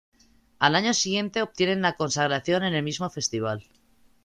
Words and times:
Al 0.57 0.73
año 0.75 0.95
siguiente 0.95 1.43
obtienen 1.43 1.83
la 1.83 1.95
Consagración 1.95 2.63
en 2.63 2.73
el 2.73 2.81
mismo 2.81 3.07
festival. 3.11 3.63